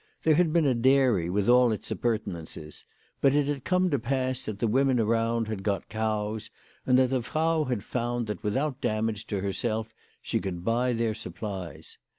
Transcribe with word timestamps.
There 0.23 0.33
had 0.33 0.51
been 0.51 0.65
a 0.65 0.73
dairy 0.73 1.29
with 1.29 1.47
all 1.47 1.71
its 1.71 1.91
appurtenances; 1.91 2.85
but 3.21 3.35
it 3.35 3.45
had 3.45 3.63
come 3.63 3.91
to 3.91 3.99
pass 3.99 4.45
that 4.45 4.57
the 4.57 4.67
women 4.67 4.99
around 4.99 5.47
had 5.47 5.61
got 5.61 5.89
cows, 5.89 6.49
and 6.87 6.97
that 6.97 7.11
the 7.11 7.21
Frau 7.21 7.65
had 7.65 7.83
found 7.83 8.25
that 8.25 8.41
without 8.41 8.81
damage 8.81 9.27
to 9.27 9.41
herself 9.41 9.93
she 10.19 10.39
could 10.39 10.65
buy 10.65 10.93
their 10.93 11.13
supplies. 11.13 11.99